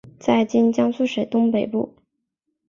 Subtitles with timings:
[0.17, 1.93] 在今江苏省东北部。